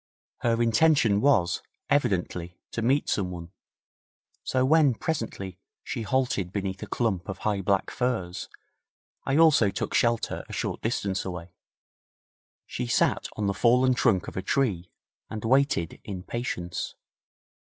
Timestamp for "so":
4.43-4.65